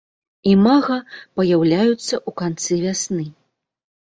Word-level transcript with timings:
Імага 0.53 0.95
паяўляюцца 1.39 2.03
ў 2.05 2.35
канцы 2.41 2.73
вясны. 2.87 3.25